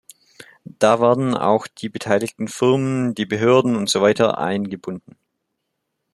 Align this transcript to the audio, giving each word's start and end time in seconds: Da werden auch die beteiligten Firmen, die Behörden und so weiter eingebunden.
Da 0.79 0.99
werden 0.99 1.37
auch 1.37 1.67
die 1.67 1.87
beteiligten 1.87 2.47
Firmen, 2.47 3.13
die 3.13 3.27
Behörden 3.27 3.75
und 3.75 3.87
so 3.87 4.01
weiter 4.01 4.39
eingebunden. 4.39 5.15